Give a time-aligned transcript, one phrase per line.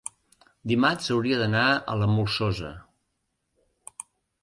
[0.71, 2.75] dimarts hauria d'anar a la Molsosa.